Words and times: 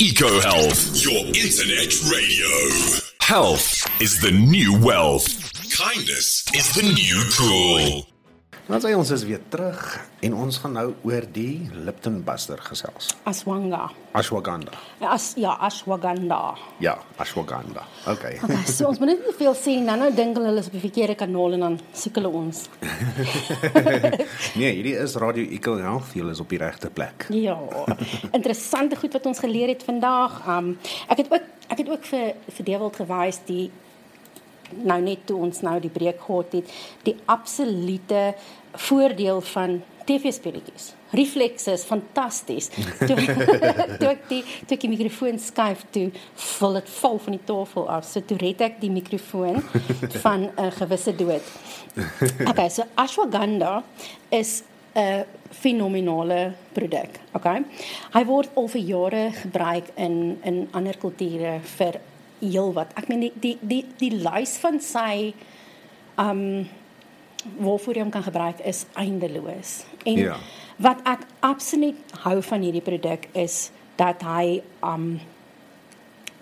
EcoHealth, 0.00 1.04
your 1.04 1.24
internet 1.28 1.94
radio. 2.10 2.48
Health 3.20 4.02
is 4.02 4.20
the 4.20 4.32
new 4.32 4.76
wealth. 4.84 5.52
Kindness 5.70 6.44
is 6.52 6.74
the 6.74 6.82
new 6.82 7.22
cool. 7.38 8.13
Dan 8.64 8.80
sê 8.80 8.94
ons 8.96 9.10
is 9.12 9.22
weer 9.28 9.42
terug 9.52 9.80
en 10.24 10.34
ons 10.40 10.58
gaan 10.62 10.72
nou 10.72 10.86
oor 11.04 11.24
die 11.36 11.66
Lipton 11.84 12.22
Buster 12.24 12.56
gesels. 12.64 13.10
Aswanga. 13.28 13.90
Ashwagandha. 14.16 14.78
As 15.04 15.34
ja, 15.36 15.52
ashwagandha. 15.60 16.54
Ja, 16.80 16.94
ashwagandha. 17.20 17.84
Okay. 18.08 18.38
Okay, 18.44 18.64
so 18.68 18.88
ons 18.88 19.00
moet 19.00 19.10
net 19.12 19.22
nie 19.24 19.34
veel 19.36 19.54
sê 19.58 19.74
nie. 19.76 19.84
Nou 19.84 19.98
nou 20.00 20.08
dink 20.16 20.40
hulle 20.40 20.54
is 20.60 20.68
op 20.70 20.76
die 20.76 20.82
verkeerde 20.82 21.16
kanaal 21.20 21.58
en 21.58 21.64
dan 21.66 21.78
soek 21.96 22.20
hulle 22.20 22.32
ons. 22.40 22.64
nee, 24.60 24.70
hierdie 24.70 24.96
is 25.02 25.18
Radio 25.20 25.44
Eco 25.44 25.76
Health. 25.80 26.14
Jy 26.16 26.26
is 26.32 26.40
op 26.40 26.52
die 26.52 26.60
regte 26.62 26.88
plek. 26.94 27.28
Ja. 27.36 27.58
Interessante 28.30 28.96
goed 29.00 29.16
wat 29.18 29.28
ons 29.28 29.44
geleer 29.44 29.74
het 29.74 29.84
vandag. 29.84 30.40
Um 30.48 30.76
ek 31.12 31.24
het 31.24 31.32
ook 31.32 31.50
ek 31.68 31.80
het 31.84 31.88
ook 31.90 32.12
vir 32.14 32.30
vir 32.56 32.70
Dewald 32.72 32.96
gewys 33.02 33.44
die 33.48 33.68
nou 34.82 35.00
net 35.00 35.26
toe 35.26 35.38
ons 35.46 35.60
nou 35.66 35.78
die 35.80 35.92
breek 35.92 36.20
gehad 36.20 36.52
het, 36.52 36.70
die 37.02 37.16
absolute 37.26 38.34
voordeel 38.74 39.40
van 39.54 39.82
TV-speletjies. 40.04 40.92
Reflex 41.14 41.66
is 41.66 41.84
fantasties. 41.84 42.68
Toe 43.06 43.16
toe 44.00 44.10
ek 44.10 44.26
die 44.28 44.42
toe 44.66 44.76
ek 44.76 44.82
die 44.82 44.90
mikrofoon 44.92 45.38
skuif 45.40 45.84
toe, 45.94 46.08
val 46.58 46.78
dit 46.80 46.90
val 46.98 47.20
van 47.26 47.36
die 47.36 47.44
tafel 47.46 47.88
af. 47.96 48.06
So 48.08 48.24
toe 48.26 48.38
red 48.42 48.64
ek 48.66 48.80
die 48.82 48.92
mikrofoon 48.92 49.62
van 50.24 50.50
'n 50.50 50.70
gewisse 50.80 51.14
dood. 51.16 51.52
Okay, 52.50 52.68
so 52.68 52.84
ashwagandha 52.94 53.82
is 54.30 54.62
'n 54.94 55.24
fenominale 55.50 56.54
produk, 56.72 57.20
okay? 57.32 57.62
Hy 58.14 58.24
word 58.26 58.50
al 58.54 58.68
vir 58.68 58.82
jare 58.82 59.24
gebruik 59.32 59.94
in 59.96 60.38
in 60.42 60.68
ander 60.72 60.98
kulture 60.98 61.60
vir 61.78 62.00
heel 62.50 62.72
wat. 62.76 62.92
Ek 62.98 63.08
meen 63.08 63.20
die 63.20 63.32
die 63.40 63.58
die 63.60 63.84
die 63.98 64.10
lys 64.24 64.56
van 64.62 64.80
sy 64.80 65.34
um 66.20 66.68
waarvoor 67.60 67.94
jy 67.98 68.00
hom 68.00 68.10
kan 68.14 68.24
gebruik 68.24 68.60
is 68.64 68.84
eindeloos. 68.96 69.84
En 70.04 70.16
Ja. 70.18 70.36
wat 70.78 70.98
ek 71.04 71.26
absoluut 71.40 71.96
hou 72.24 72.42
van 72.42 72.62
hierdie 72.62 72.82
produk 72.82 73.28
is 73.32 73.70
dat 73.96 74.22
hy 74.22 74.62
um 74.82 75.20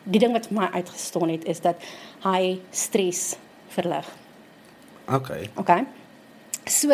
die 0.04 0.18
ding 0.20 0.32
wat 0.32 0.46
vir 0.46 0.56
my 0.60 0.68
uitgestaan 0.72 1.28
het 1.28 1.44
is 1.44 1.60
dat 1.60 1.76
hy 2.24 2.60
stres 2.70 3.36
verlig. 3.68 4.06
Okay. 5.08 5.50
Okay. 5.56 5.84
So 6.66 6.88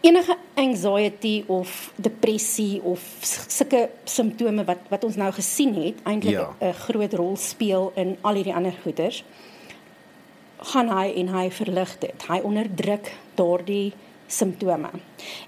enige 0.00 0.36
anxiety 0.54 1.44
of 1.46 1.92
depressie 1.96 2.80
of 2.82 3.02
sulke 3.46 3.88
simptome 4.04 4.64
wat 4.64 4.78
wat 4.88 5.04
ons 5.04 5.16
nou 5.16 5.32
gesien 5.32 5.74
het 5.74 5.94
eintlik 6.04 6.38
'n 6.38 6.66
Ja. 6.66 6.72
groot 6.72 7.12
rol 7.12 7.36
speel 7.36 7.92
in 7.94 8.16
al 8.20 8.34
hierdie 8.34 8.54
ander 8.54 8.74
goeters 8.82 9.24
gaan 10.58 10.88
hy 10.88 11.12
en 11.16 11.28
hy 11.28 11.50
verlig 11.50 11.98
dit. 11.98 12.24
Hy 12.28 12.40
onderdruk 12.42 13.12
daardie 13.34 13.92
simptome. 14.26 14.90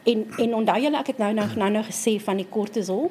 En 0.02 0.26
en 0.38 0.54
onthou 0.54 0.80
julle 0.80 0.98
ek 0.98 1.06
het 1.06 1.18
nou 1.18 1.32
nou 1.32 1.48
nou, 1.56 1.70
nou 1.70 1.84
gesê 1.84 2.20
van 2.20 2.36
die 2.36 2.46
kortisol 2.48 3.10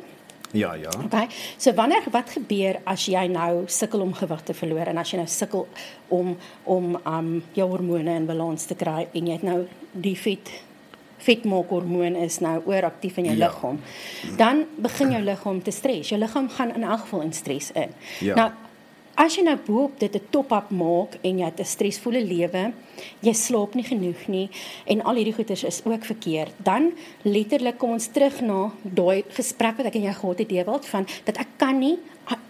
Ja, 0.51 0.73
ja. 0.73 0.89
Okay. 1.05 1.27
So 1.57 1.73
wanneer 1.73 2.03
wat 2.11 2.29
gebeur 2.29 2.79
as 2.83 3.05
jy 3.05 3.27
nou 3.27 3.67
sukkel 3.67 4.01
om 4.01 4.13
gewig 4.13 4.41
te 4.43 4.53
verloor 4.53 4.89
en 4.89 4.97
as 4.97 5.11
jy 5.11 5.17
nou 5.17 5.27
sukkel 5.29 5.67
om 6.07 6.37
om 6.63 6.95
um 7.05 7.43
jou 7.53 7.69
hormone 7.69 8.15
in 8.15 8.25
balans 8.25 8.65
te 8.65 8.75
kry 8.75 9.07
en 9.13 9.27
jy 9.27 9.33
het 9.37 9.45
nou 9.45 9.67
die 9.91 10.17
vet 10.17 10.49
vetmaakhormoon 11.25 12.15
is 12.15 12.39
nou 12.39 12.61
ooraktief 12.65 13.17
in 13.17 13.25
jou 13.25 13.37
Ja. 13.37 13.47
liggaam. 13.47 13.79
Dan 14.37 14.65
begin 14.77 15.11
jou 15.11 15.21
liggaam 15.23 15.61
te 15.63 15.71
stres. 15.71 16.09
Jou 16.09 16.19
liggaam 16.19 16.49
gaan 16.49 16.73
in 16.75 16.83
elk 16.83 16.99
geval 16.99 17.21
in 17.21 17.33
stres 17.33 17.71
in. 17.71 17.89
Ja. 18.19 18.35
Nou 18.35 18.51
as 19.19 19.35
jy 19.35 19.43
nou 19.43 19.57
boop 19.65 19.99
dit 19.99 20.15
'n 20.15 20.21
top-up 20.29 20.69
maak 20.71 21.17
en 21.23 21.37
jy 21.39 21.45
het 21.45 21.59
'n 21.59 21.65
stresvolle 21.65 22.23
lewe, 22.23 22.71
jy 23.19 23.33
slaap 23.33 23.73
nie 23.75 23.83
genoeg 23.83 24.27
nie 24.27 24.49
en 24.87 25.01
al 25.03 25.15
hierdie 25.15 25.33
goeters 25.33 25.63
is 25.63 25.81
ook 25.85 26.05
verkeerd, 26.05 26.51
dan 26.63 26.91
letterlik 27.23 27.77
kom 27.77 27.91
ons 27.91 28.07
terug 28.07 28.41
na 28.41 28.71
daai 28.83 29.23
gesprek 29.29 29.77
wat 29.77 29.85
ek 29.85 29.95
en 29.95 30.03
jy 30.03 30.13
gehad 30.13 30.39
het 30.39 30.49
Dewald 30.49 30.85
van 30.85 31.05
dat 31.25 31.37
ek 31.37 31.47
kan 31.57 31.79
nie 31.79 31.97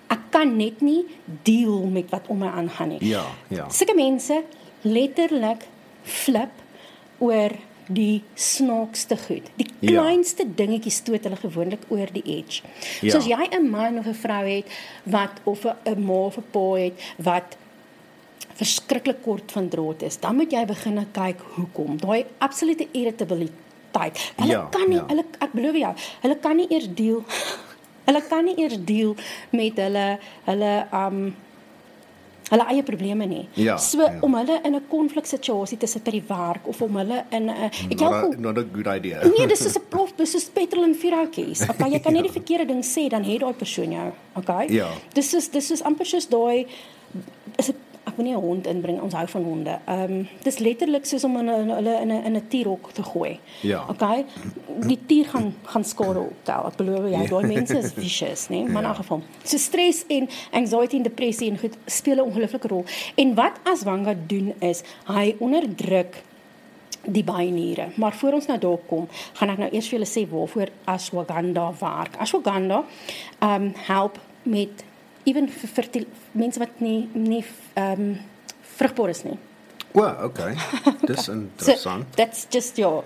ek 0.10 0.20
kan 0.32 0.58
net 0.58 0.82
nie 0.82 1.06
deel 1.44 1.86
met 1.86 2.10
wat 2.10 2.28
om 2.28 2.38
my 2.38 2.48
aangaan 2.48 2.88
nie. 2.90 3.06
Ja, 3.10 3.26
ja. 3.48 3.70
Sulke 3.70 3.96
mense 3.96 4.44
letterlik 4.82 5.66
flip 6.04 6.50
oor 7.20 7.50
die 7.90 8.22
snaakste 8.38 9.18
goed. 9.18 9.50
Die 9.58 9.68
Ja. 9.82 10.02
kleinste 10.02 10.46
dingetjies 10.56 10.96
stoot 11.02 11.24
hulle 11.26 11.38
gewoonlik 11.40 11.86
oor 11.90 12.08
die 12.14 12.24
edge. 12.26 12.62
Ja. 13.02 13.12
So 13.12 13.18
as 13.18 13.26
jy 13.28 13.48
'n 13.52 13.70
man 13.70 13.98
of 14.00 14.06
'n 14.06 14.14
vrou 14.14 14.46
het 14.46 14.66
wat 15.06 15.40
of 15.46 15.66
'n 15.66 15.76
'n 15.86 16.04
ma 16.06 16.14
of 16.30 16.38
'n 16.38 16.44
pa 16.52 16.74
het 16.76 16.94
wat 17.18 17.58
verskriklik 18.56 19.22
kort 19.24 19.52
van 19.52 19.70
draad 19.70 20.02
is, 20.02 20.20
dan 20.20 20.36
moet 20.36 20.52
jy 20.52 20.66
begin 20.66 21.08
kyk 21.12 21.40
hoekom. 21.56 21.98
Daai 21.98 22.26
absolute 22.40 22.88
irritabiliteit. 22.92 24.18
Hulle 24.38 24.52
Ja, 24.52 24.68
kan 24.72 24.90
nie 24.90 24.98
ja. 24.98 25.06
hulle 25.08 25.24
ek 25.40 25.52
belowe 25.54 25.78
jou, 25.80 25.94
hulle 26.22 26.36
kan 26.40 26.56
nie 26.56 26.68
eers 26.70 26.88
deel 26.94 27.24
hulle 28.08 28.22
kan 28.30 28.46
nie 28.46 28.56
eers 28.58 28.78
deel 28.86 29.16
met 29.52 29.76
hulle 29.78 30.20
hulle 30.46 30.88
um 30.92 31.36
hulle 32.50 32.66
eie 32.72 32.84
probleme 32.84 33.26
nie. 33.26 33.48
Ja, 33.54 33.78
so 33.78 34.02
ja. 34.02 34.18
om 34.22 34.34
hulle 34.36 34.60
in 34.64 34.76
'n 34.76 34.82
konfliksituasie 34.90 35.78
te 35.78 35.88
sit 35.88 36.04
by 36.04 36.12
die 36.12 36.24
werk 36.28 36.68
of 36.68 36.82
om 36.82 36.96
hulle 36.98 37.26
in 37.32 37.50
'n 37.50 37.70
het 37.70 38.00
jy 38.00 38.06
al 38.06 38.12
Not 38.12 38.22
gehoor- 38.22 38.36
a, 38.38 38.40
not 38.42 38.58
a 38.58 38.66
good 38.74 38.88
idea. 38.88 39.24
Nee, 39.24 39.48
dis 39.48 39.66
is 39.66 39.76
'n 39.80 39.84
prof, 39.90 40.14
dis 40.16 40.36
is 40.36 40.50
petrol 40.50 40.84
en 40.84 40.96
vuurhoutjies. 40.96 41.70
Okay, 41.70 41.90
jy 41.92 42.00
kan 42.00 42.14
net 42.14 42.24
die 42.24 42.32
verkeerde 42.40 42.66
ding 42.66 42.84
sê 42.84 43.08
dan 43.10 43.24
het 43.24 43.40
daai 43.40 43.54
persoon 43.54 43.92
jou. 43.92 44.12
Okay? 44.36 44.68
Ja. 44.70 44.88
Dis 45.14 45.34
is 45.34 45.50
dis 45.50 45.72
is 45.72 45.82
amper 45.84 46.06
soos 46.06 46.28
daai 46.28 46.66
is 47.58 47.70
'n 47.70 47.76
ek 48.10 48.18
wil 48.18 48.26
nie 48.26 48.36
'n 48.36 48.42
hond 48.42 48.68
inbring, 48.68 49.02
ons 49.02 49.14
hou 49.14 49.28
van 49.28 49.44
honde. 49.44 49.76
Ehm 49.86 50.12
um, 50.12 50.28
dis 50.44 50.58
letterlik 50.60 51.06
soos 51.06 51.24
om 51.24 51.36
hulle 51.36 51.56
in 51.62 51.70
in 51.70 52.12
'n 52.12 52.26
in 52.26 52.36
'n 52.36 52.48
tierhok 52.48 52.92
te 52.92 53.04
gooi. 53.04 53.40
Ja. 53.62 53.86
Okay? 53.90 54.26
Die 54.88 55.00
tier 55.06 55.26
gaan 55.26 55.54
gaan 55.64 55.84
skade 55.84 56.20
optel. 56.20 56.66
Ek 56.68 56.76
belowe 56.76 57.10
jou, 57.10 57.28
daai 57.28 57.48
mense 57.56 57.78
is 57.78 57.92
vicious, 57.94 58.48
né? 58.50 58.64
Maar 58.64 58.84
in 58.84 58.88
Ja. 58.88 58.88
elk 58.88 58.96
geval. 58.96 59.22
So 59.44 59.58
stres 59.58 60.04
en 60.08 60.30
anxiety 60.52 60.96
en 60.96 61.04
depressie 61.04 61.50
en 61.52 61.58
goed 61.60 61.78
speel 61.86 62.16
'n 62.16 62.28
ongelooflike 62.30 62.68
rol. 62.68 62.86
En 63.16 63.36
wat 63.36 63.54
Aswanga 63.64 64.16
doen 64.28 64.54
is 64.60 64.84
hy 65.06 65.36
onderdruk 65.40 66.24
die 67.06 67.24
byniere. 67.24 67.88
Maar 67.96 68.14
voor 68.14 68.34
ons 68.34 68.46
nou 68.46 68.60
daar 68.60 68.78
kom, 68.88 69.08
gaan 69.34 69.50
ek 69.50 69.58
nou 69.58 69.70
eers 69.72 69.88
vir 69.88 70.00
julle 70.00 70.10
sê 70.10 70.30
waarvoor 70.30 70.70
ashwagandha 70.86 71.74
werk. 71.80 72.16
Ashwagandha 72.20 72.84
ehm 73.40 73.64
um, 73.64 73.74
help 73.76 74.20
met 74.44 74.84
ewen 75.26 75.48
vir 75.50 75.70
fertil 75.70 76.06
mense 76.32 76.60
wat 76.60 76.80
nie 76.82 77.10
nie 77.14 77.44
ehm 77.76 78.02
um, 78.02 78.18
vrugbaar 78.80 79.10
is 79.10 79.24
nie. 79.24 79.38
O, 79.94 80.06
okay. 80.28 80.56
Dis 81.08 81.28
interessant. 81.28 82.06
So, 82.10 82.16
that's 82.16 82.48
just 82.52 82.78
your 82.78 83.04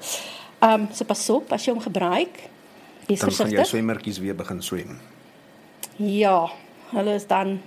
ehm 0.61 0.81
um, 0.81 0.87
so 0.93 1.05
pas 1.05 1.29
op 1.29 1.51
as 1.51 1.65
jy 1.65 1.73
hom 1.73 1.81
gebruik. 1.83 2.49
Wees 3.07 3.19
Dan 3.19 3.31
gaan 3.31 3.37
jou 3.37 3.57
versigtig. 3.57 3.67
swemmertjies 3.67 4.19
weer 4.19 4.35
begin 4.35 4.61
swem. 4.61 4.99
Ja, 5.97 6.47
hulle 6.93 7.15
is 7.15 7.27
dan 7.27 7.59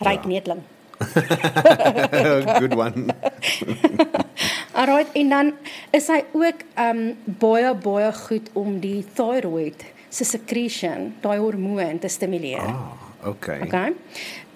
ryk 0.00 0.22
Ja. 0.22 0.28
neetling. 0.28 0.62
good 2.60 2.74
one. 2.76 3.06
Alright, 4.74 5.08
en 5.12 5.28
dan 5.28 5.52
is 5.92 6.06
hy 6.08 6.22
ook 6.32 6.62
ehm 6.74 6.96
um, 6.98 7.16
baie 7.38 7.74
baie 7.74 8.12
goed 8.12 8.48
om 8.52 8.78
die 8.80 9.04
thyroid 9.14 9.84
se 10.12 10.24
secretion, 10.24 11.14
daai 11.24 11.38
hormoon 11.40 11.98
te 11.98 12.08
stimuleer. 12.08 12.60
Ah, 12.68 13.11
okay. 13.22 13.60
Okay. 13.66 13.92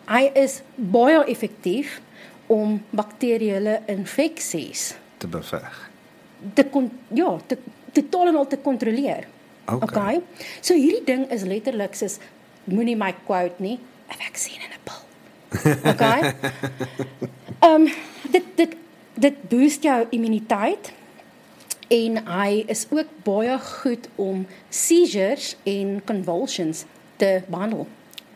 Hy 0.06 0.30
is 0.34 0.60
baie 0.76 1.24
effektief 1.26 2.00
om 2.46 2.80
bakterieële 2.90 3.80
infeksies 3.90 4.94
Te 5.18 5.26
beveg. 5.26 5.90
te 6.54 6.64
kon 6.70 6.90
ja, 7.14 7.38
te 7.46 7.58
totaal 7.92 8.26
en 8.28 8.36
al 8.36 8.46
te 8.46 8.58
kontroleer. 8.60 9.26
Okay. 9.64 10.20
So 10.60 10.74
hierdie 10.74 11.04
ding 11.04 11.30
is 11.32 11.42
letterlik 11.42 11.94
soos 11.98 12.18
moenie 12.64 12.96
my 12.96 13.14
quote 13.26 13.62
nie, 13.62 13.78
'n 14.10 14.18
vaksin 14.20 14.60
en 14.62 14.70
'n 14.70 14.82
pil. 14.84 15.02
Okay? 15.92 16.20
Ehm 17.66 17.86
um, 17.86 17.88
dit 18.30 18.44
dit 18.54 18.76
dit 19.14 19.48
boost 19.48 19.82
jou 19.82 20.06
immuniteit 20.10 20.92
en 21.88 22.26
hy 22.26 22.64
is 22.66 22.86
ook 22.90 23.06
baie 23.24 23.58
goed 23.58 24.08
om 24.14 24.46
seizures 24.68 25.56
en 25.64 26.02
convulsions 26.04 26.84
te 27.16 27.42
behandel. 27.48 27.86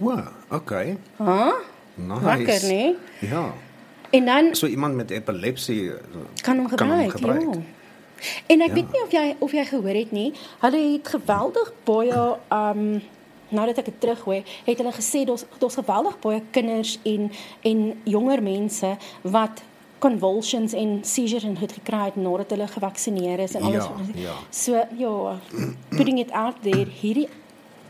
O, 0.00 0.17
okay. 0.50 0.97
Ha? 1.17 1.52
Nice. 1.94 2.25
Lekker, 2.25 2.69
nee? 2.69 2.97
Ja. 3.20 3.52
En 4.11 4.25
dan 4.25 4.55
So 4.55 4.67
iemand 4.67 4.94
met 4.94 5.11
epilepsie 5.11 5.91
eh, 5.91 5.97
kan 6.43 6.56
hom 6.56 6.69
gebruik, 6.69 7.11
gebruik. 7.11 7.41
ja. 7.43 7.61
En 8.47 8.61
ek 8.61 8.69
Ja. 8.69 8.75
weet 8.75 8.93
nie 8.93 9.02
of 9.02 9.11
jy 9.12 9.37
of 9.38 9.52
jy 9.52 9.64
gehoor 9.64 9.94
het 9.94 10.11
nie, 10.12 10.32
hulle 10.61 10.93
het 10.93 11.08
geweldig 11.08 11.73
baie 11.85 12.37
um 12.50 13.00
nou 13.50 13.67
dat 13.67 13.79
ek 13.79 13.85
dit 13.85 14.00
terughoor, 14.00 14.43
het 14.64 14.76
hulle 14.79 14.93
gesê 14.93 15.25
daar's 15.26 15.44
daar's 15.58 15.75
geweldig 15.75 16.19
baie 16.20 16.43
kinders 16.50 16.99
en 17.02 17.31
en 17.62 18.00
jonger 18.05 18.43
mense 18.43 18.97
wat 19.23 19.62
convulsions 19.99 20.73
en 20.73 20.99
seizures 21.05 21.44
en 21.44 21.56
het 21.56 21.73
gekry 21.73 22.05
het 22.05 22.17
nadat 22.17 22.50
hulle 22.50 22.67
gevaksinereer 22.69 23.38
is 23.38 23.55
en 23.55 23.62
alles. 23.62 23.85
Ja, 24.14 24.20
ja. 24.23 24.35
So 24.50 24.73
ja, 24.99 25.41
putting 25.97 26.19
it 26.19 26.31
out 26.32 26.55
there, 26.62 26.87
hierdie 27.00 27.29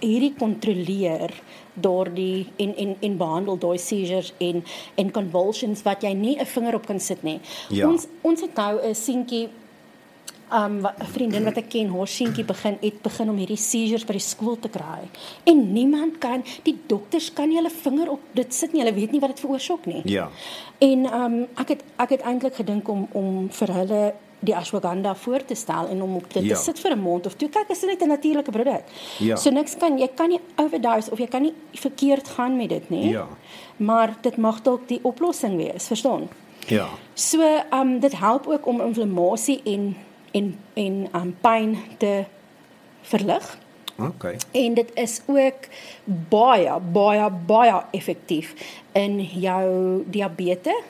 hierdie 0.01 0.35
kontroleer 0.39 1.33
daardie 1.75 2.47
en 2.57 2.75
en 2.77 2.97
en 3.01 3.17
behandel 3.17 3.59
daai 3.59 3.79
seizures 3.79 4.33
en 4.39 4.65
en 4.97 5.11
convulsions 5.11 5.83
wat 5.83 6.03
jy 6.03 6.13
nie 6.13 6.37
'n 6.41 6.47
vinger 6.47 6.75
op 6.75 6.87
kan 6.87 7.01
sit 7.01 7.23
nie. 7.23 7.41
Ja. 7.69 7.89
Ons 7.89 8.07
ons 8.23 8.41
het 8.41 8.55
nou 8.55 8.81
'n 8.83 8.95
seentjie 8.95 9.49
um 10.53 10.87
'n 10.87 11.07
vriendin 11.13 11.45
wat 11.45 11.57
ek 11.57 11.69
ken, 11.69 11.91
haar 11.91 12.09
seentjie 12.09 12.45
begin 12.45 12.77
het 12.81 13.03
begin 13.03 13.31
om 13.31 13.37
hierdie 13.37 13.57
seizures 13.57 14.05
by 14.05 14.13
die 14.13 14.21
skool 14.21 14.59
te 14.59 14.69
kry. 14.69 15.09
En 15.45 15.73
niemand 15.73 16.19
kan, 16.19 16.45
die 16.63 16.79
dokters 16.87 17.33
kan 17.33 17.49
nie 17.49 17.57
hulle 17.57 17.71
vinger 17.71 18.11
op 18.11 18.21
dit 18.33 18.55
sit 18.55 18.73
nie. 18.73 18.83
Hulle 18.83 18.95
weet 18.95 19.13
nie 19.13 19.21
wat 19.21 19.31
dit 19.31 19.41
veroorsaak 19.41 19.87
nie. 19.87 20.03
Ja. 20.05 20.29
En 20.79 21.15
um 21.15 21.47
ek 21.57 21.69
het 21.69 21.85
ek 21.97 22.09
het 22.11 22.21
eintlik 22.21 22.55
gedink 22.55 22.89
om 22.89 23.09
om 23.13 23.49
vir 23.51 23.73
hulle 23.73 24.15
die 24.41 24.57
ashwagandha 24.57 25.15
voor 25.15 25.45
te 25.45 25.55
stel 25.55 25.89
en 25.89 26.03
om 26.03 26.15
op 26.17 26.33
dit 26.33 26.43
Ja. 26.45 26.55
te 26.55 26.63
sit 26.63 26.81
vir 26.81 26.93
'n 26.93 27.03
maand 27.03 27.27
of 27.27 27.35
twee. 27.35 27.51
Kyk, 27.51 27.69
is 27.69 27.81
dit 27.81 27.89
net 27.89 28.03
'n 28.03 28.09
natuurlike 28.09 28.51
produk. 28.51 28.83
Ja. 29.19 29.37
So 29.37 29.51
niks 29.51 29.77
kan 29.77 29.99
jy 29.99 30.09
kan 30.15 30.29
nie 30.29 30.41
overdose 30.57 31.11
of 31.11 31.19
jy 31.19 31.27
kan 31.27 31.43
nie 31.43 31.53
verkeerd 31.73 32.29
gaan 32.29 32.57
met 32.57 32.69
dit 32.69 32.91
nie. 32.91 33.09
Ja. 33.09 33.27
Maar 33.77 34.17
dit 34.21 34.37
mag 34.37 34.63
dalk 34.63 34.89
die 34.89 35.01
oplossing 35.03 35.57
wees, 35.57 35.87
verstaan? 35.87 36.29
Ja. 36.67 36.89
So, 37.15 37.43
um 37.73 38.01
dit 38.01 38.19
help 38.19 38.47
ook 38.47 38.67
om 38.67 38.81
inflammasie 38.81 39.61
en 39.65 39.97
en 40.33 40.59
en 40.75 41.09
um 41.15 41.37
pyn 41.41 41.79
te 41.99 42.25
verlig. 43.03 43.59
OK. 43.99 44.25
En 44.51 44.75
dit 44.75 44.91
is 44.95 45.21
ook 45.27 45.69
baie 46.29 46.81
baie 46.93 47.31
baie 47.47 47.83
effektief 47.91 48.55
in 48.93 49.23
jou 49.23 50.03
diabetes 50.07 50.83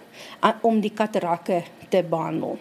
uh, 0.44 0.50
om 0.60 0.80
die 0.80 0.92
katarakke 0.94 1.62
te 1.88 2.04
behandel. 2.08 2.58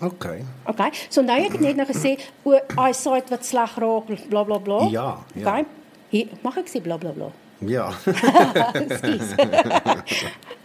OK. 0.00 0.26
Okay. 0.72 0.90
So 1.08 1.22
nou 1.22 1.36
ek 1.40 1.58
het 1.58 1.64
net 1.64 1.76
nou 1.76 1.86
gesê 1.88 2.16
o 2.46 2.56
eyesight 2.56 3.30
wat 3.32 3.44
sleg 3.46 3.76
raak 3.82 4.10
bla 4.32 4.44
bla 4.48 4.58
bla. 4.58 4.80
Ja, 4.92 5.10
ja. 5.34 5.44
Okay. 5.44 5.66
Hier, 6.10 6.32
mag 6.42 6.56
ek 6.60 6.70
sê 6.72 6.82
bla 6.82 6.96
bla 7.00 7.12
bla. 7.16 7.30
Ja. 7.60 7.90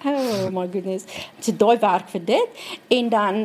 Oh 0.06 0.52
my 0.54 0.68
goodness. 0.70 1.06
So 1.42 1.50
daai 1.58 1.80
werk 1.82 2.12
vir 2.14 2.22
dit 2.28 2.66
en 2.94 3.08
dan 3.10 3.40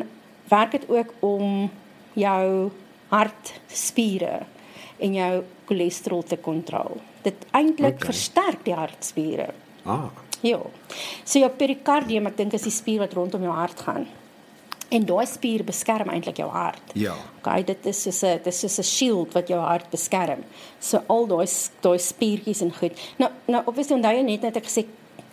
werk 0.50 0.74
dit 0.76 0.82
ook 0.92 1.14
om 1.24 1.70
jou 2.12 2.70
hartspiere 3.08 4.42
en 5.00 5.14
jou 5.16 5.30
cholesterol 5.70 6.22
te 6.28 6.36
kontrol. 6.36 7.00
Dit 7.24 7.46
eintlik 7.56 7.96
okay. 7.96 8.10
versterk 8.12 8.64
die 8.66 8.76
hartspiere. 8.76 9.48
Ah. 9.88 10.10
Ja. 10.44 10.60
So 11.24 11.40
jou 11.40 11.50
perikardium, 11.56 12.28
ek 12.28 12.36
dink 12.36 12.56
is 12.56 12.66
die 12.68 12.74
spier 12.74 13.00
wat 13.06 13.16
rondom 13.16 13.44
jou 13.44 13.56
hart 13.56 13.80
gaan. 13.86 14.04
En 14.90 15.04
daai 15.06 15.26
spier 15.26 15.62
beskerm 15.64 16.08
eintlik 16.08 16.36
jou 16.36 16.48
hart. 16.50 16.82
Ja. 16.94 17.14
Okay, 17.38 17.62
dit 17.64 17.86
is 17.86 18.02
soos 18.02 18.22
'n 18.24 18.38
dit 18.42 18.46
is 18.46 18.58
soos 18.60 18.78
'n 18.78 18.82
shield 18.82 19.32
wat 19.34 19.48
jou 19.48 19.60
hart 19.60 19.90
beskerm. 19.90 20.44
So 20.80 21.02
al 21.08 21.26
daai 21.26 21.46
daai 21.80 21.98
spiertjies 21.98 22.60
en 22.62 22.72
goed. 22.74 22.92
Nou 23.18 23.30
nou 23.46 23.62
obviously 23.66 23.96
onthou 23.96 24.12
jy 24.16 24.22
net 24.22 24.42
net 24.42 24.56
ek 24.56 24.64
gesê 24.64 24.86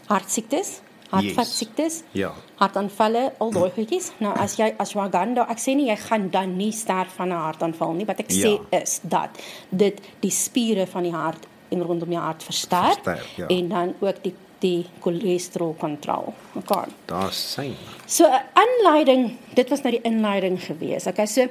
hartsiektes, 0.07 0.81
hartvaskiektes, 1.09 2.03
Ja. 2.11 2.33
hartaanvalle, 2.59 3.33
al 3.39 3.51
daai 3.51 3.69
goedjies. 3.71 4.11
Nou 4.19 4.33
as 4.37 4.55
jy 4.57 4.73
ashwagandha, 4.77 5.47
ek 5.49 5.57
sê 5.57 5.75
nie 5.75 5.87
jy 5.89 5.95
gaan 5.97 6.29
dan 6.29 6.57
nie 6.57 6.71
sterf 6.71 7.13
van 7.17 7.29
'n 7.29 7.35
hartaanval 7.35 7.93
nie. 7.93 8.05
Wat 8.05 8.19
ek 8.19 8.31
Ja. 8.31 8.47
sê 8.47 8.81
is 8.83 8.99
dat 9.03 9.29
dit 9.71 9.99
die 10.21 10.31
spiere 10.31 10.85
van 10.87 11.03
die 11.03 11.11
hart 11.13 11.45
en 11.71 11.81
rondom 11.83 12.11
jou 12.11 12.21
hart 12.21 12.43
versterk, 12.43 13.03
Versterk, 13.03 13.27
ja. 13.37 13.47
en 13.47 13.67
dan 13.69 13.93
ook 13.99 14.23
die 14.23 14.33
die 14.59 14.85
cholesterol 14.99 15.75
kontrol. 15.77 16.33
Okay. 16.55 16.85
Daar's 17.05 17.51
syn. 17.53 17.75
So 18.05 18.25
'n 18.25 18.41
aanleiding, 18.53 19.37
dit 19.53 19.69
was 19.69 19.81
nou 19.81 19.91
die 19.91 20.01
inleiding 20.03 20.59
gewees. 20.63 21.07
Okay, 21.07 21.25
so 21.25 21.47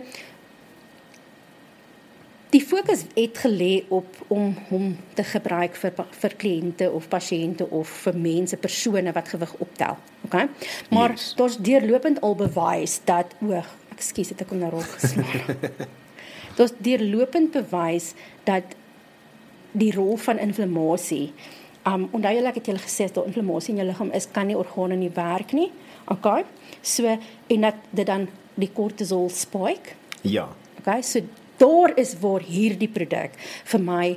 die 2.51 2.63
fokus 2.63 3.05
het 3.15 3.39
gelê 3.43 3.85
op 3.89 4.07
om 4.29 4.55
hom 4.69 4.97
te 5.15 5.25
gebruik 5.25 5.77
vir 5.77 5.93
vir 6.11 6.35
kliënte 6.41 6.91
of 6.91 7.09
pasiënte 7.09 7.67
of 7.71 7.89
vir 7.89 8.17
mense, 8.17 8.57
persone 8.57 9.13
wat 9.13 9.29
gewig 9.29 9.55
optel. 9.59 9.97
Okay? 10.25 10.49
Maar 10.91 11.11
Yes. 11.11 11.35
daar's 11.37 11.57
deurlopend 11.59 12.21
al 12.21 12.35
bewys 12.35 13.01
dat 13.05 13.35
o, 13.43 13.63
ekskuus, 13.97 14.29
het 14.29 14.41
ek 14.41 14.49
hom 14.49 14.59
nou 14.59 14.71
rol 14.71 14.87
geslaan. 14.95 15.57
daar's 16.57 16.73
deurlopend 16.79 17.51
bewys 17.53 18.15
dat 18.45 18.65
die 19.73 19.93
rol 19.93 20.17
van 20.17 20.39
inflammasie. 20.39 21.33
Um 21.87 22.09
onthou 22.13 22.35
julle 22.35 22.51
ek 22.51 22.61
het 22.61 22.71
julle 22.73 22.83
gesê 22.83 23.07
as 23.07 23.15
daar 23.15 23.29
inflammasie 23.31 23.75
in 23.75 23.83
jou 23.83 23.89
liggaam 23.89 24.13
is, 24.17 24.27
kan 24.33 24.49
die 24.51 24.59
organe 24.59 24.97
nie 24.99 25.13
werk 25.15 25.53
nie. 25.55 25.71
Okay? 26.11 26.45
So 26.83 27.07
en 27.07 27.67
dat 27.69 27.83
dit 27.91 28.07
dan 28.07 28.29
die 28.57 28.71
kortisol 28.75 29.29
spike. 29.31 29.95
Ja. 30.23 30.49
Okay? 30.81 31.03
So 31.03 31.23
daar 31.61 31.95
is 31.97 32.17
waar 32.21 32.43
hierdie 32.45 32.91
produk 32.91 33.37
vir 33.65 33.81
my 33.81 34.17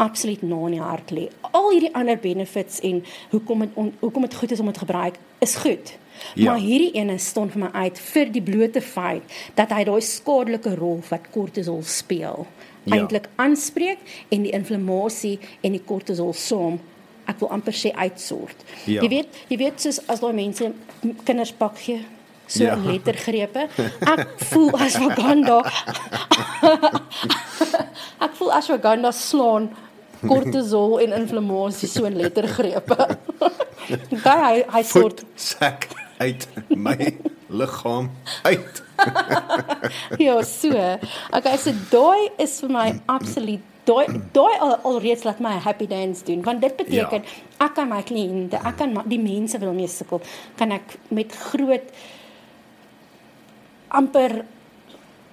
absoluut 0.00 0.42
na 0.42 0.62
in 0.66 0.78
die 0.78 0.80
hart 0.82 1.12
lê. 1.12 1.28
Al 1.52 1.70
hierdie 1.74 1.92
ander 1.94 2.16
benefits 2.18 2.80
en 2.86 3.02
hoekom 3.34 3.66
dit 3.66 3.80
hoekom 4.00 4.24
dit 4.26 4.38
goed 4.40 4.54
is 4.56 4.60
om 4.60 4.70
dit 4.70 4.78
te 4.78 4.86
gebruik 4.86 5.20
is 5.44 5.56
goed. 5.60 5.92
Ja. 6.34 6.50
Maar 6.50 6.60
hierdie 6.60 6.92
ene 7.00 7.18
staan 7.18 7.50
vir 7.52 7.66
my 7.66 7.70
uit 7.84 8.00
vir 8.00 8.32
die 8.32 8.42
blote 8.44 8.80
feit 8.84 9.38
dat 9.56 9.72
hy 9.72 9.84
daai 9.88 10.00
skadelike 10.04 10.74
rol 10.80 11.00
wat 11.08 11.30
kortisol 11.32 11.82
speel 11.84 12.46
Ja. 12.84 12.96
eintlik 12.96 13.28
aanspreek 13.36 13.98
en 14.32 14.46
die 14.46 14.52
inflammasie 14.56 15.38
en 15.60 15.74
die 15.76 15.82
kortisol 15.84 16.32
saam 16.32 16.78
ek 17.30 17.38
wil 17.42 17.52
amper 17.54 17.74
sê 17.76 17.92
uitsort. 17.94 18.64
Ja. 18.90 19.02
Jy 19.04 19.10
weet, 19.12 19.36
jy 19.52 19.58
weet 19.62 19.82
soos 19.84 20.00
as 20.10 20.22
daai 20.22 20.32
mense 20.36 20.72
kinders 21.26 21.52
pak 21.60 21.78
gee 21.84 22.00
so 22.50 22.64
Ja. 22.66 22.74
lettergrepe. 22.74 23.68
Ek 24.10 24.24
voel 24.50 24.72
as 24.74 24.96
Waganda 24.98 25.60
Ek 28.26 28.34
voel 28.38 28.50
as 28.56 28.66
Waganda 28.72 29.12
slaan 29.14 29.70
kortisol 30.26 30.98
en 31.00 31.14
inflammasie 31.16 31.88
so 31.88 32.04
in 32.08 32.18
lettergrepe. 32.20 32.96
Daai 34.26 34.40
hy 34.42 34.56
hy 34.74 34.82
soort 34.84 35.22
Voet 35.22 35.40
sak 35.40 35.86
uit 36.20 36.42
my 36.76 36.96
liggaam 37.48 38.10
uit. 38.44 38.82
ja, 40.26 40.34
so. 40.44 40.68
Okay, 41.32 41.56
so 41.56 41.72
daai 41.90 42.28
is 42.44 42.58
vir 42.60 42.70
my 42.74 42.88
absoluut 43.16 43.64
daai 43.90 44.06
daai 44.36 44.56
al, 44.66 44.76
alreeds 44.90 45.26
laat 45.28 45.42
my 45.44 45.54
'n 45.56 45.66
happy 45.66 45.86
dance 45.90 46.24
doen 46.24 46.42
want 46.46 46.60
dit 46.60 46.76
beteken 46.76 47.22
ja. 47.22 47.66
ek 47.66 47.74
kan 47.74 47.88
my 47.88 48.02
kliënte, 48.02 48.56
ek 48.56 48.76
kan 48.76 48.92
ma- 48.92 49.06
die 49.06 49.20
mense 49.20 49.58
wat 49.58 49.74
mee 49.74 49.90
sukkel, 49.90 50.22
kan 50.56 50.72
ek 50.72 50.96
met 51.08 51.32
groot 51.50 51.92
amper 53.88 54.44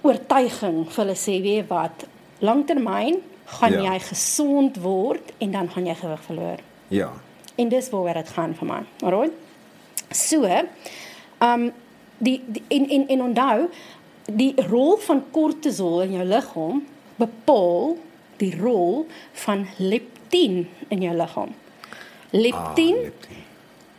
oortuiging 0.06 0.86
vir 0.89 1.04
hulle 1.04 1.15
sê, 1.18 1.38
weet 1.42 1.68
wat, 1.69 2.06
langtermyn 2.39 3.21
gaan 3.57 3.77
ja. 3.77 3.94
jy 3.94 4.00
gesond 4.09 4.80
word 4.83 5.33
en 5.44 5.51
dan 5.51 5.69
gaan 5.71 5.88
jy 5.88 5.95
gewig 5.95 6.24
verloor. 6.27 6.63
Ja. 6.94 7.12
En 7.56 7.69
dis 7.69 7.89
waaroor 7.89 8.21
dit 8.21 8.33
gaan 8.36 8.56
vir 8.59 8.68
my. 8.68 8.81
Alraai. 9.04 9.30
So, 10.11 10.44
ehm 10.45 10.68
um, 11.42 11.69
die, 12.18 12.42
die 12.49 12.64
en 12.73 12.90
en 12.90 13.07
en 13.14 13.21
onthou, 13.21 13.68
die 14.26 14.54
rol 14.68 14.97
van 15.06 15.23
kortisol 15.31 16.02
in 16.02 16.16
jou 16.18 16.26
liggaam 16.26 16.81
bepaal 17.21 17.97
die 18.39 18.53
rol 18.59 19.06
van 19.33 19.65
leptien 19.77 20.67
in 20.89 21.01
jou 21.01 21.15
liggaam. 21.15 21.53
Leptien, 22.31 22.95
Ah, 22.95 22.99
ah, 22.99 23.03
leptien. 23.03 23.44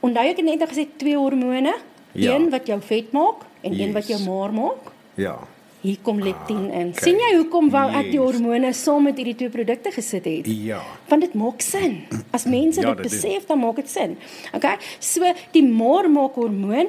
onthou 0.01 0.25
ek 0.29 0.37
het 0.37 0.45
net 0.45 0.59
nou 0.59 0.69
gesê 0.69 0.87
twee 0.97 1.17
hormone, 1.17 1.75
Ja. 2.13 2.35
een 2.35 2.51
wat 2.51 2.67
jou 2.67 2.81
vet 2.81 3.13
maak 3.13 3.45
en 3.63 3.73
een 3.81 3.93
wat 3.93 4.07
jou 4.09 4.19
Yes. 4.19 4.27
maar 4.29 4.53
maak. 4.53 4.93
Ja. 5.15 5.39
Hier 5.81 5.97
kom 6.03 6.19
leptien 6.21 6.71
in. 6.73 6.89
okay. 6.89 7.03
sien 7.03 7.17
jy 7.19 7.37
hoekom 7.37 7.71
wou 7.71 7.91
ek 7.91 8.11
die 8.11 8.19
Yes. 8.21 8.33
hormone 8.33 8.73
saam 8.73 9.03
met 9.05 9.17
hierdie 9.17 9.35
twee 9.35 9.49
produkte 9.49 9.91
gesit 9.93 10.25
het? 10.25 10.47
Ja. 10.47 10.83
want 11.09 11.23
dit 11.23 11.35
maak 11.35 11.61
sin. 11.61 12.05
As 12.33 12.45
mense 12.57 12.81
Ja, 12.81 12.95
dit 12.95 13.03
dit 13.03 13.11
besef, 13.13 13.47
dan 13.47 13.59
maak 13.59 13.77
dit 13.77 13.89
sin. 13.89 14.17
Okay? 14.55 14.77
So 14.99 15.23
die 15.53 15.63
maarmaak 15.63 16.35
hormoon 16.35 16.89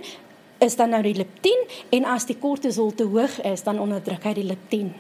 is 0.59 0.75
dan 0.75 0.89
nou 0.89 1.01
die 1.03 1.13
leptien 1.13 1.59
en 1.91 2.05
as 2.05 2.25
die 2.25 2.35
kortisol 2.35 2.91
te 2.93 3.03
hoog 3.03 3.41
is, 3.43 3.63
dan 3.63 3.79
onderdruk 3.79 4.23
hy 4.23 4.33
die 4.33 4.43
leptien. 4.43 4.93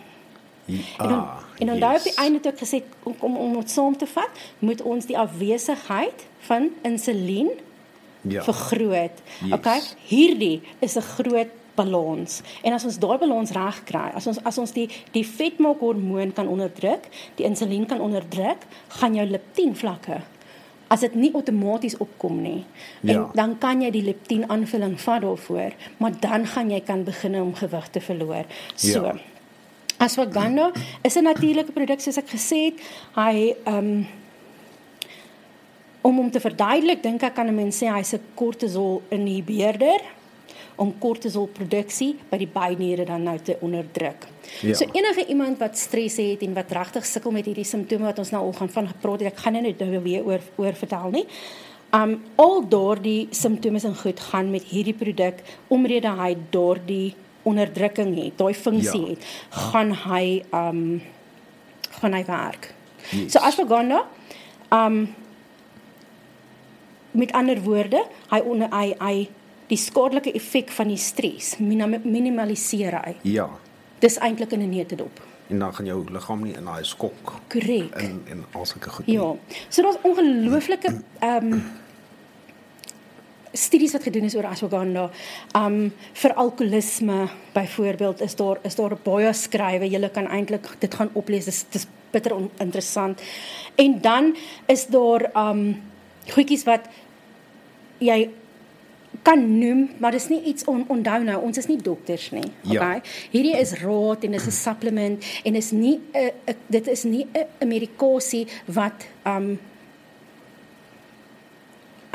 Ja. 0.69 1.05
En 1.05 1.13
on, 1.13 1.23
en 1.57 1.71
onthou 1.71 1.95
op 1.95 2.03
die 2.03 2.15
einde 2.15 2.37
het 2.37 2.51
ek 2.53 2.61
gesê 2.61 2.83
om 3.03 3.15
om 3.19 3.37
om 3.37 3.53
dit 3.59 3.71
saam 3.71 3.97
te 3.97 4.07
vat, 4.07 4.43
moet 4.59 4.81
ons 4.81 5.05
die 5.05 5.17
afwesigheid 5.17 6.25
van 6.47 6.69
insulien 6.81 7.49
ja. 8.21 8.43
vergroot. 8.43 9.21
Yes. 9.43 9.53
Okay? 9.53 9.79
Hierdie 10.07 10.61
is 10.79 10.95
'n 10.95 11.01
groot 11.01 11.53
balans. 11.75 12.41
En 12.61 12.73
as 12.73 12.85
ons 12.85 12.99
daai 12.99 13.17
balans 13.17 13.51
reg 13.51 13.83
kry, 13.83 14.09
as 14.13 14.27
ons 14.27 14.43
as 14.43 14.57
ons 14.57 14.71
die 14.71 14.89
die 15.11 15.25
vetmaakhormoon 15.27 16.33
kan 16.33 16.47
onderdruk, 16.47 17.07
die 17.35 17.45
insulien 17.45 17.85
kan 17.85 18.01
onderdruk, 18.01 18.65
gaan 18.99 19.15
jou 19.15 19.27
leptien 19.29 19.75
vlakke 19.75 20.21
as 20.89 21.03
dit 21.05 21.15
nie 21.15 21.29
outomaties 21.37 21.97
opkom 22.01 22.41
nie. 22.41 22.65
En 23.03 23.13
Ja. 23.13 23.29
dan 23.33 23.57
kan 23.57 23.81
jy 23.81 23.91
die 23.91 24.01
leptien 24.01 24.49
aanvulling 24.49 24.99
vat 25.01 25.21
daarvoor, 25.21 25.71
maar 25.97 26.19
dan 26.19 26.47
gaan 26.47 26.71
jy 26.71 26.81
kan 26.81 27.03
begin 27.03 27.41
om 27.41 27.53
gewig 27.53 27.87
te 27.87 28.01
verloor. 28.01 28.45
So. 28.75 29.05
Ja. 29.05 29.15
Ashwagandha 29.99 30.71
is 31.03 31.15
'n 31.15 31.23
natuurlike 31.23 31.71
produk 31.71 31.99
soos 31.99 32.17
ek 32.17 32.29
gesê 32.29 32.71
het. 32.71 32.77
Hy 33.15 33.55
ehm 33.65 33.77
um, 33.77 34.07
om 36.01 36.15
hom 36.15 36.31
te 36.31 36.39
verduidelik, 36.39 37.03
dink 37.03 37.23
ek 37.23 37.35
kan 37.35 37.47
'n 37.47 37.55
mens 37.55 37.77
sê 37.81 37.91
hy's 37.91 38.13
'n 38.13 38.21
kortisol 38.35 39.01
inhibeerder 39.09 39.99
om 40.79 40.93
kortisolproduksie 40.99 42.13
by 42.31 42.37
die 42.37 42.47
byniere 42.47 43.05
dan 43.05 43.23
nou 43.23 43.37
te 43.43 43.57
onderdruk. 43.61 44.27
Ja. 44.63 44.73
So 44.73 44.85
enige 44.93 45.25
iemand 45.27 45.59
wat 45.59 45.77
stres 45.77 46.17
het 46.17 46.41
en 46.41 46.53
wat 46.53 46.71
regtig 46.71 47.05
sukkel 47.05 47.31
met 47.35 47.45
hierdie 47.45 47.67
simptome 47.67 48.07
wat 48.07 48.19
ons 48.19 48.31
nou 48.31 48.45
al 48.45 48.53
gaan 48.53 48.69
van 48.69 48.87
gepraat 48.87 49.19
het, 49.19 49.33
ek 49.33 49.43
gaan 49.43 49.53
nou 49.53 49.63
net 49.63 49.79
nou 49.79 49.99
weer 49.99 50.23
oor 50.23 50.39
oor 50.55 50.73
vertel 50.73 51.09
nie. 51.11 51.25
Um 51.91 52.21
al 52.35 52.67
daardie 52.69 53.27
simptome 53.31 53.81
en 53.83 53.95
goed 53.95 54.19
gaan 54.19 54.51
met 54.51 54.63
hierdie 54.63 54.93
produk 54.93 55.41
omrede 55.67 56.07
hy 56.07 56.37
daardie 56.49 57.15
onderdrukking 57.43 58.15
het, 58.23 58.37
daai 58.37 58.53
funksie 58.53 59.01
Ja. 59.01 59.09
het, 59.09 59.25
gaan 59.49 59.91
hy 59.93 60.43
um 60.53 61.01
gaan 62.01 62.13
hy 62.13 62.25
werk. 62.25 62.73
Yes. 63.11 63.31
So 63.31 63.39
ashwagandha 63.39 64.05
um 64.71 65.15
met 67.11 67.31
ander 67.31 67.61
woorde, 67.61 68.05
hy 68.29 68.39
onder 68.45 68.69
hy 68.75 68.93
hy 68.99 69.15
die 69.69 69.77
skadelike 69.77 70.31
effek 70.33 70.69
van 70.73 70.87
die 70.87 70.97
stres 70.97 71.55
minim- 71.59 72.01
minimaliseer 72.03 72.95
hy. 73.05 73.15
Ja. 73.21 73.49
Dis 73.99 74.17
eintlik 74.17 74.51
in 74.51 74.61
'n 74.61 74.69
neutedop. 74.69 75.19
En 75.49 75.59
dan 75.59 75.73
gaan 75.75 75.85
jou 75.85 76.05
liggaam 76.11 76.43
nie 76.43 76.53
in 76.53 76.65
daai 76.65 76.83
skok 76.83 77.33
Korrek. 77.49 77.95
en 77.95 78.45
al 78.53 78.65
sulke 78.65 78.89
goed 78.89 79.05
nie. 79.07 79.15
Ja. 79.15 79.35
So 79.69 79.81
daar's 79.81 79.97
ongelooflike 80.03 81.01
ehm 81.19 81.53
um, 81.53 81.63
studies 83.59 83.93
wat 83.97 84.07
gedoen 84.07 84.27
is 84.29 84.35
oor 84.37 84.47
ashwagandha. 84.49 85.09
Um 85.57 85.91
vir 86.21 86.33
alkoholisme 86.33 87.27
byvoorbeeld 87.53 88.23
is 88.25 88.35
daar 88.39 88.59
is 88.63 88.75
daar 88.79 88.95
baie 89.03 89.33
skrywe. 89.33 89.89
Jy 89.89 90.09
kan 90.15 90.27
eintlik 90.27 90.67
dit 90.79 90.95
gaan 90.95 91.11
oplees. 91.13 91.45
Dis 91.45 91.65
dis 91.71 91.87
bitter 92.11 92.35
on, 92.35 92.49
interessant. 92.57 93.21
En 93.75 94.01
dan 94.01 94.35
is 94.67 94.87
daar 94.87 95.29
um 95.35 95.81
goedjies 96.29 96.65
wat 96.65 96.89
jy 97.99 98.29
kan 99.25 99.41
noem, 99.59 99.89
maar 99.99 100.13
dis 100.15 100.29
nie 100.29 100.41
iets 100.51 100.65
on, 100.69 100.85
onthou 100.87 101.23
nou. 101.25 101.37
Ons 101.43 101.57
is 101.57 101.67
nie 101.67 101.79
dokters 101.81 102.29
nie. 102.31 102.45
Ja. 102.61 102.77
Okay. 102.79 103.01
Hierdie 103.33 103.55
is 103.59 103.73
raad 103.81 104.23
en 104.23 104.31
dis 104.37 104.47
'n 104.47 104.51
supplement 104.51 105.25
en 105.43 105.55
is 105.55 105.71
nie 105.71 105.99
'n 106.13 106.55
dit 106.67 106.87
is 106.87 107.03
nie 107.03 107.27
'n 107.33 107.67
medikasie 107.67 108.47
wat 108.65 109.05
um 109.25 109.59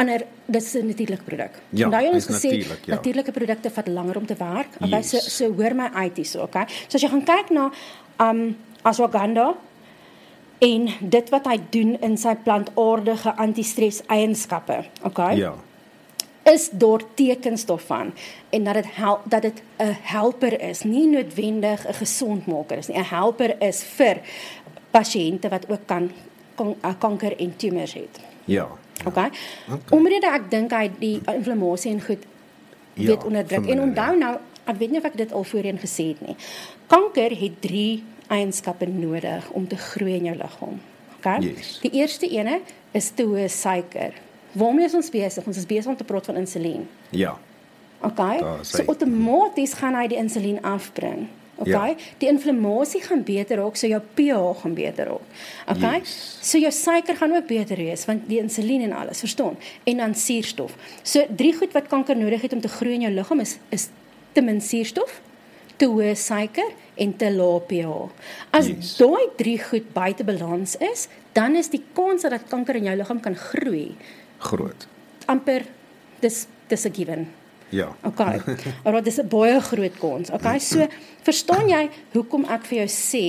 ander 0.04 0.24
dis 0.46 0.74
'n 0.74 0.86
natuurlike 0.86 1.24
produk. 1.24 1.58
Ja, 1.70 1.86
Onthou 1.86 2.02
jy 2.04 2.10
ons 2.14 2.26
dis 2.26 2.36
gesê 2.36 2.50
natuurlijk, 2.50 2.84
ja. 2.86 2.94
natuurlike 2.94 3.32
produkte 3.32 3.70
vat 3.70 3.88
langer 3.88 4.16
om 4.16 4.26
te 4.26 4.36
werk. 4.38 4.68
Okay, 4.80 4.88
Yes. 5.00 5.10
so 5.10 5.18
so 5.18 5.52
hoor 5.56 5.74
my 5.74 5.88
uit 5.94 6.16
hierso, 6.16 6.42
okay? 6.42 6.64
So 6.88 6.94
as 6.96 7.02
jy 7.02 7.08
gaan 7.08 7.24
kyk 7.24 7.50
na 7.50 7.70
um 8.20 8.56
ashwagandha 8.82 9.54
en 10.60 10.88
dit 11.00 11.30
wat 11.30 11.46
hy 11.46 11.58
doen 11.70 11.96
in 12.00 12.16
sy 12.16 12.34
plantaardige 12.44 13.34
anti-stres 13.36 14.02
eienskappe, 14.08 14.84
okay? 15.04 15.36
Ja. 15.36 15.54
is 16.44 16.68
daar 16.70 17.00
tekens 17.14 17.64
daarvan 17.64 18.12
en 18.50 18.64
dat 18.64 18.74
dit 18.74 18.86
help 18.94 19.20
dat 19.24 19.42
dit 19.42 19.62
'n 19.78 19.96
helper 20.02 20.60
is, 20.60 20.82
nie 20.82 21.06
noodwendig 21.06 21.86
'n 21.88 21.92
gesondmaker 21.94 22.78
is 22.78 22.88
nie. 22.88 22.98
'n 22.98 23.04
Helper 23.04 23.62
is 23.62 23.82
vir 23.82 24.16
pasiënte 24.90 25.48
wat 25.48 25.70
ook 25.70 25.86
kan, 25.86 26.10
kanker 26.98 27.36
en 27.38 27.56
tumors 27.56 27.94
het. 27.94 28.20
Ja. 28.44 28.68
Okay? 29.06 29.30
Okay. 29.68 29.98
Omdat 29.98 30.24
ek 30.30 30.50
dink 30.50 30.72
hy 30.72 30.88
die 30.98 31.18
inflammasie 31.34 31.92
en 31.92 32.02
goed 32.04 32.26
Ja, 32.94 33.06
weet 33.06 33.24
onderdruk. 33.24 33.58
En 33.58 33.64
verminder, 33.64 33.86
onthou 33.88 34.18
nou, 34.18 34.34
ek 34.64 34.76
weet 34.78 34.90
nie 34.90 35.00
of 35.00 35.06
ek 35.08 35.16
dit 35.18 35.32
al 35.32 35.44
voorheen 35.44 35.78
gesê 35.82 36.10
het 36.12 36.20
nie. 36.22 36.36
Kanker 36.86 37.34
het 37.40 37.60
3 37.64 38.02
eienskappe 38.32 38.86
nodig 38.88 39.48
om 39.50 39.66
te 39.68 39.76
groei 39.76 40.14
in 40.14 40.30
jou 40.30 40.36
liggaam. 40.36 40.78
Okay? 41.18 41.38
Yes. 41.40 41.78
Die 41.82 41.90
eerste 42.00 42.28
ene 42.30 42.60
is 42.92 43.10
te 43.10 43.26
hoë 43.26 43.48
suiker. 43.50 44.14
Waarmee 44.54 44.86
is 44.86 44.94
ons 44.94 45.10
besig? 45.10 45.46
Ons 45.46 45.58
is 45.58 45.66
besig 45.66 45.90
om 45.90 45.96
te 45.98 46.06
praat 46.06 46.30
van 46.30 46.38
insulien. 46.38 46.86
Ja. 47.10 47.34
Okay? 48.04 48.38
Is 48.60 48.70
So 48.70 48.84
outomaties 48.86 49.74
gaan 49.80 49.96
hy 49.98 50.06
die 50.12 50.20
insulien 50.20 50.60
afbring. 50.62 51.26
Okay? 51.56 51.88
Ja. 51.88 51.96
Die 52.18 52.28
inflammasie 52.28 53.00
gaan 53.02 53.22
beter 53.22 53.56
raak, 53.62 53.76
so 53.76 53.86
jou 53.86 54.00
pH 54.14 54.60
gaan 54.62 54.74
beter 54.74 55.06
raak. 55.06 55.20
Okay? 55.76 55.98
Yes. 55.98 56.38
So 56.42 56.58
jou 56.58 56.72
suiker 56.72 57.16
gaan 57.16 57.32
ook 57.32 57.46
beter 57.46 57.76
wees 57.76 58.04
want 58.06 58.28
die 58.28 58.38
insulien 58.38 58.82
en 58.82 58.92
alles, 58.92 59.20
verstaan? 59.20 59.56
En 59.84 59.96
dan 59.96 60.14
suurstof. 60.14 60.74
So 61.02 61.26
drie 61.36 61.52
goed 61.56 61.72
wat 61.72 61.86
kanker 61.86 62.16
nodig 62.16 62.42
het 62.42 62.52
om 62.52 62.60
te 62.60 62.68
groei 62.68 62.94
in 62.94 63.00
jou 63.00 63.12
liggaam 63.12 63.40
is 63.40 63.58
is 63.70 63.88
te 64.32 64.42
min 64.42 64.60
suurstof, 64.60 65.20
te 65.76 65.86
hoë 65.86 66.14
suiker 66.16 66.72
en 66.96 67.16
te 67.16 67.30
lae 67.30 67.60
pH. 67.60 68.10
As 68.50 68.66
Yes. 68.66 68.96
daai 68.96 69.28
drie 69.36 69.58
goed 69.58 69.92
buite 69.92 70.24
balans 70.24 70.76
is, 70.76 71.08
dan 71.32 71.54
is 71.56 71.68
die 71.68 71.82
kans 71.94 72.22
dat 72.22 72.48
kanker 72.48 72.76
in 72.76 72.84
jou 72.84 72.96
liggaam 72.96 73.20
kan 73.20 73.34
groei 73.36 73.94
Groot. 74.38 74.86
amper 75.26 75.62
dis 76.20 76.46
dis 76.68 76.84
'n 76.86 76.92
given. 76.94 77.28
Ja. 77.74 77.88
Okay. 78.06 78.40
Alraai 78.84 79.02
dis 79.02 79.18
'n 79.20 79.28
baie 79.28 79.60
groot 79.60 79.96
kans. 79.98 80.30
Okay. 80.30 80.58
So 80.58 80.86
verstaan 81.26 81.68
jy 81.68 81.88
hoekom 82.12 82.44
ek 82.44 82.68
vir 82.70 82.78
jou 82.84 82.88
sê 82.88 83.26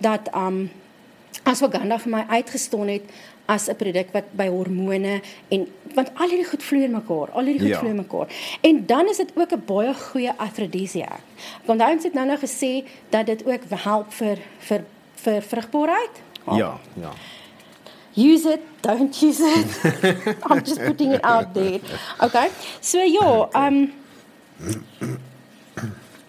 dat 0.00 0.28
um 0.34 0.70
ashwagandha 1.44 1.98
vir 1.98 2.12
my 2.12 2.24
uitgestaan 2.38 2.88
het 2.88 3.04
as 3.46 3.68
'n 3.68 3.76
produk 3.76 4.08
wat 4.12 4.24
by 4.36 4.48
hormone 4.48 5.20
en 5.50 5.66
want 5.94 6.08
al 6.14 6.28
hierdie 6.28 6.48
goed 6.48 6.62
vloei 6.62 6.84
in 6.84 6.92
mekaar, 6.92 7.28
al 7.32 7.44
hierdie 7.44 7.60
goed 7.60 7.74
Ja. 7.74 7.78
vloei 7.78 7.90
in 7.90 7.96
mekaar. 8.04 8.28
En 8.60 8.86
dan 8.86 9.08
is 9.08 9.16
dit 9.16 9.32
ook 9.34 9.52
'n 9.52 9.62
baie 9.66 9.94
goeie 9.94 10.32
afrodisiak. 10.36 11.20
Want 11.66 11.80
ons 11.82 12.04
het 12.04 12.14
nou 12.14 12.26
nou 12.26 12.38
gesê 12.38 12.84
dat 13.10 13.26
dit 13.26 13.44
ook 13.46 13.62
help 13.68 14.12
vir 14.12 14.38
vir 14.58 14.84
vir 15.14 15.42
vrugbaarheid. 15.42 16.14
Ja, 16.46 16.78
ja. 16.94 17.12
Use 18.14 18.44
it, 18.44 18.60
don't 18.82 19.22
use 19.22 19.40
it. 19.40 19.68
I'm 20.44 20.62
just 20.64 20.80
putting 20.80 21.12
it 21.12 21.24
out 21.24 21.54
there. 21.54 21.80
Okay. 22.20 22.50
So 22.80 22.98
ja, 22.98 23.48
um 23.54 23.92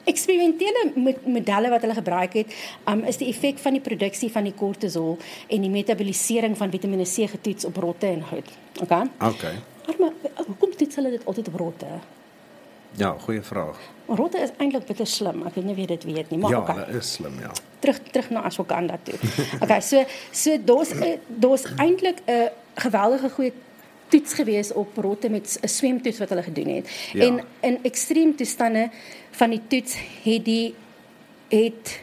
eksperimentele 0.03 0.91
modelle 1.25 1.69
wat 1.71 1.83
hulle 1.83 1.95
gebruik 1.95 2.33
het, 2.39 2.55
um 2.87 3.03
is 3.07 3.19
die 3.19 3.29
effek 3.31 3.59
van 3.63 3.75
die 3.75 3.83
produksie 3.83 4.31
van 4.31 4.47
die 4.47 4.55
kortisol 4.55 5.17
en 5.47 5.63
die 5.63 5.71
metabolisering 5.71 6.57
van 6.59 6.71
Vitamiene 6.71 7.07
C 7.07 7.27
getoets 7.31 7.67
op 7.67 7.77
rotte 7.83 8.07
en 8.07 8.23
goed. 8.31 8.51
Okay? 8.81 9.03
Okay. 9.19 9.55
Maar, 9.87 9.95
maar 9.99 10.45
hoekom 10.47 10.75
toets 10.75 10.95
hulle 10.95 11.15
dit 11.17 11.25
altyd 11.25 11.47
op 11.47 11.55
rotte? 11.59 11.87
Ja, 12.97 13.15
goeie 13.19 13.41
vraag. 13.41 13.77
Rotte 14.07 14.38
is 14.39 14.50
eintlik 14.57 14.85
bitter 14.85 15.07
slim. 15.07 15.45
Ek 15.47 15.55
weet 15.55 15.65
nie 15.65 15.75
wie 15.75 15.88
dit 15.88 16.03
weet 16.03 16.29
nie, 16.29 16.39
maar 16.39 16.51
Ja, 16.51 16.59
okay. 16.59 16.75
hulle 16.75 16.97
is 17.00 17.13
slim, 17.13 17.39
ja. 17.39 17.51
terug 17.79 18.00
terug 18.12 18.29
na 18.29 18.41
ashwagandha 18.41 18.97
toe. 19.03 19.15
Okay, 19.63 19.81
so 19.81 20.03
so 20.31 20.57
daar's 20.65 20.91
'n 20.93 21.19
daar's 21.27 21.63
eintlik 21.77 22.17
'n 22.27 22.50
geweldige 22.75 23.29
goeie 23.29 23.53
toets 24.07 24.33
gewees 24.33 24.73
op 24.73 24.97
rotte 24.97 25.29
met 25.29 25.57
'n 25.62 25.67
swemtoets 25.67 26.19
wat 26.19 26.29
hulle 26.29 26.43
gedoen 26.43 26.67
het. 26.75 26.89
Ja. 27.13 27.25
En 27.25 27.41
in 27.62 27.79
ekstreem 27.83 28.35
toestande 28.35 28.89
van 29.31 29.50
die 29.50 29.62
toets 29.67 29.95
het 30.23 30.45
die 30.45 30.75
het 31.50 32.00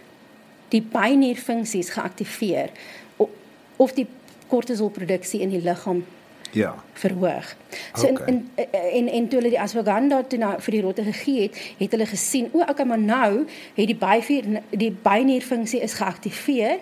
die 0.69 0.83
bynierfunksies 0.83 1.91
geaktiveer 1.91 2.71
o- 3.17 3.31
of 3.77 3.93
die 3.93 4.07
kortisolproduksie 4.49 5.41
in 5.41 5.51
die 5.51 5.63
liggaam 5.63 6.05
Ja. 6.53 6.75
verhoog. 6.93 7.57
So 7.95 8.07
Okay. 8.07 8.27
in, 8.27 8.49
in 8.57 8.67
en 8.73 9.09
en 9.09 9.29
toe 9.29 9.39
hulle 9.39 9.51
die 9.51 9.61
ashwagandha 9.61 10.23
toe 10.23 10.39
nou 10.39 10.61
vir 10.61 10.73
die 10.73 10.81
rotte 10.83 11.03
gegee 11.03 11.43
het, 11.43 11.57
het 11.79 11.91
hulle 11.91 12.07
gesien, 12.07 12.49
o, 12.53 12.61
okay, 12.61 12.85
maar 12.87 12.99
nou 12.99 13.47
het 13.75 13.87
die 13.87 13.97
byvier 13.97 14.61
die 14.71 14.91
bynierfunksie 15.03 15.81
is 15.81 15.95
geaktiveer 15.95 16.79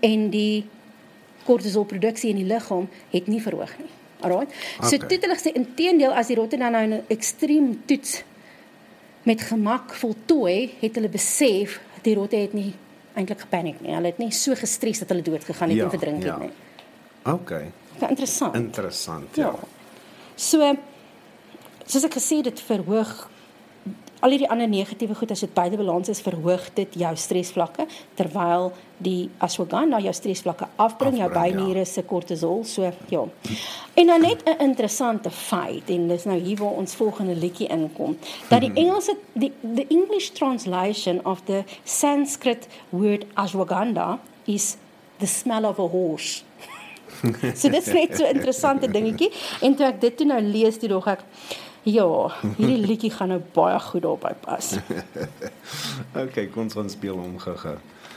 en 0.00 0.30
die 0.30 0.64
kortisolproduksie 1.44 2.30
in 2.30 2.36
die 2.36 2.48
liggaam 2.48 2.88
het 3.12 3.26
nie 3.30 3.40
verhoog 3.42 3.72
nie. 3.78 3.90
Alraai. 4.20 4.46
So 4.80 4.96
Okay. 4.96 4.98
toe 4.98 5.16
het 5.18 5.22
hulle 5.26 5.36
gesê 5.36 5.52
inteendeel 5.54 6.12
as 6.12 6.26
die 6.26 6.36
rotte 6.36 6.56
dan 6.58 6.72
nou 6.72 6.82
in 6.84 6.92
'n 6.94 7.04
ekstreem 7.08 7.82
toets 7.86 8.22
met 9.22 9.40
gemak 9.40 9.94
voltooi, 9.94 10.70
het 10.80 10.94
hulle 10.94 11.08
besef 11.08 11.80
die 12.02 12.14
rotte 12.14 12.36
het 12.36 12.52
nie 12.54 12.72
eintlik 13.14 13.40
gepaniek 13.40 13.80
nie. 13.80 13.94
Hulle 13.94 14.06
het 14.06 14.18
nie 14.18 14.30
so 14.30 14.54
gestres 14.54 14.98
dat 14.98 15.08
hulle 15.08 15.22
dood 15.22 15.44
gegaan 15.44 15.68
het 15.68 15.78
Ja, 15.78 15.84
en 15.84 15.90
verdrink 15.90 16.22
ja. 16.22 16.32
het 16.32 16.40
nie. 16.40 16.50
Okay. 17.34 17.64
Ja, 18.00 18.08
interessant. 18.08 18.54
Interessant, 18.54 19.36
Ja. 19.36 19.44
ja. 19.44 19.54
So 20.34 20.74
soos 21.86 22.04
ek 22.04 22.14
gesê 22.14 22.36
het, 22.36 22.44
dit 22.44 22.60
verhoog 22.60 23.28
al 24.24 24.32
hierdie 24.32 24.48
ander 24.50 24.68
negatiewe 24.68 25.14
goed 25.14 25.30
as 25.30 25.40
dit 25.44 25.52
beide 25.54 25.76
balans 25.76 26.08
is, 26.08 26.20
verhoog 26.24 26.64
dit 26.74 26.94
jou 26.98 27.12
stresvlakke 27.16 27.86
terwyl 28.18 28.70
die 29.04 29.28
ashwagandha 29.44 30.00
jou 30.00 30.12
stresvlakke 30.16 30.68
afbring, 30.82 31.18
jou 31.20 31.28
Afbring, 31.28 31.76
ja. 31.76 31.84
se 31.84 32.02
kortisol, 32.02 32.64
so 32.64 32.90
ja. 33.12 33.24
En 33.94 34.06
dan 34.06 34.20
net 34.20 34.42
'n 34.44 34.62
interessante 34.62 35.30
feit 35.30 35.90
en 35.90 36.08
dis 36.08 36.24
nou 36.24 36.38
hier 36.38 36.56
waar 36.56 36.76
ons 36.76 36.94
volgende 36.94 37.34
liedjie 37.34 37.68
inkom, 37.68 38.16
dat 38.48 38.60
die 38.60 38.72
Engelse 38.74 39.16
die 39.32 39.52
the 39.74 39.86
English 39.88 40.30
translation 40.30 41.24
of 41.24 41.40
the 41.44 41.64
Sanskrit 41.84 42.66
word 42.90 43.26
ashwagandha 43.34 44.18
is 44.44 44.76
the 45.18 45.26
smell 45.26 45.64
of 45.64 45.78
a 45.78 45.88
horse. 45.88 46.42
So 47.60 47.68
dit 47.68 47.86
is 47.86 47.92
net 47.92 48.16
so 48.16 48.24
'n 48.24 48.34
interessante 48.36 48.90
dingetjie 48.90 49.30
en 49.62 49.74
toe 49.76 49.86
ek 49.86 50.00
dit 50.00 50.16
toe 50.16 50.26
nou 50.26 50.40
lees, 50.40 50.78
toe 50.78 50.88
dog 50.88 51.06
ek 51.06 51.24
ja, 51.86 52.06
hierdie 52.56 52.82
liedjie 52.82 53.10
gaan 53.14 53.28
nou 53.28 53.40
baie 53.54 53.78
goed 53.80 54.02
daarby 54.02 54.34
pas. 54.40 54.74
Okay, 56.22 56.46
kom 56.46 56.62
ons 56.66 56.74
gaan 56.74 56.90
speel 56.90 57.18
hom 57.18 57.38
gou-gou. 57.38 57.76